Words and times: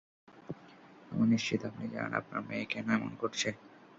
আমি 1.11 1.25
নিশ্চিত 1.31 1.61
আপনি 1.69 1.85
জানেন 1.93 2.13
আপনার 2.21 2.41
মেয়ে 2.47 2.65
কেন 2.71 2.87
এমন 2.97 3.11
করছে। 3.21 3.49